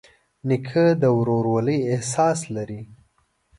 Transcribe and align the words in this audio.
نیکه 0.47 0.85
د 1.01 1.03
ورورولۍ 1.17 1.79
احساس 1.93 2.39
لري. 2.55 2.81